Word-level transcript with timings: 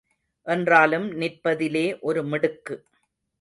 என்றாலும் 0.47 1.05
நிற்பதிலே 1.11 1.85
ஒரு 1.99 2.23
மிடுக்கு. 2.23 2.77